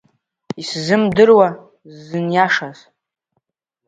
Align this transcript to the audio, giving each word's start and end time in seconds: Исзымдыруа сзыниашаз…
Исзымдыруа 0.61 1.49
сзыниашаз… 1.93 2.77